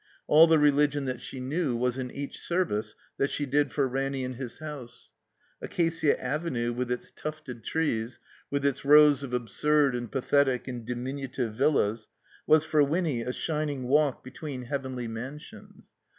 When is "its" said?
6.91-7.11, 8.65-8.83